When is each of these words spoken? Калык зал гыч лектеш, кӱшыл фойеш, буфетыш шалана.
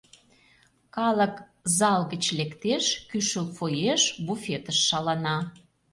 Калык 0.95 1.35
зал 1.77 2.01
гыч 2.11 2.23
лектеш, 2.37 2.85
кӱшыл 3.09 3.47
фойеш, 3.55 4.03
буфетыш 4.25 4.79
шалана. 4.87 5.37